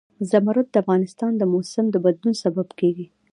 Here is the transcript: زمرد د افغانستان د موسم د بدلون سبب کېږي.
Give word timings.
زمرد 0.29 0.67
د 0.71 0.75
افغانستان 0.83 1.31
د 1.37 1.43
موسم 1.53 1.85
د 1.91 1.95
بدلون 2.05 2.33
سبب 2.43 2.67
کېږي. 2.79 3.07